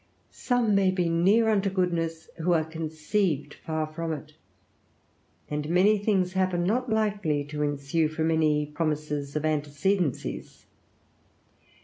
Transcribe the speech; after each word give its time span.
Some 0.31 0.73
may 0.73 0.89
be 0.89 1.09
near 1.09 1.47
unto 1.47 1.69
goodness 1.69 2.27
who 2.37 2.53
are 2.53 2.63
conceived 2.63 3.53
far 3.53 3.85
from 3.85 4.11
it; 4.11 4.33
and 5.47 5.69
many 5.69 5.99
things 5.99 6.33
happen 6.33 6.63
not 6.63 6.89
likely 6.89 7.43
to 7.43 7.61
ensue 7.61 8.09
from 8.09 8.31
any 8.31 8.65
promises 8.65 9.35
of 9.35 9.45
antecedencies. 9.45 10.65